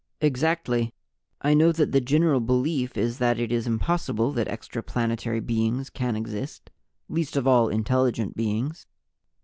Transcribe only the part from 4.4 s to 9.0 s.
extraplanetary beings can exist, least of all intelligent beings.